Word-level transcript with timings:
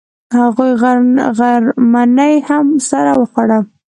هغوی 0.39 0.71
غرمنۍ 0.81 2.35
هم 2.47 2.65
سره 2.89 3.11
وخوړه. 3.19 3.59